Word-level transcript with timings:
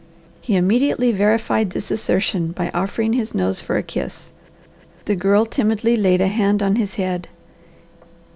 He 0.41 0.55
immediately 0.55 1.11
verified 1.11 1.69
the 1.69 1.77
assertion 1.77 2.53
by 2.53 2.71
offering 2.73 3.13
his 3.13 3.35
nose 3.35 3.61
for 3.61 3.77
a 3.77 3.83
kiss. 3.83 4.31
The 5.05 5.15
girl 5.15 5.45
timidly 5.45 5.95
laid 5.95 6.21
a 6.21 6.27
hand 6.27 6.63
on 6.63 6.75
his 6.77 6.95
head. 6.95 7.27